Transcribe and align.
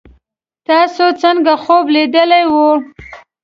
تاسو 0.67 1.03
څنګه 1.21 1.53
خوب 1.63 1.85
لیدلی 1.95 2.43
وو 2.53 2.69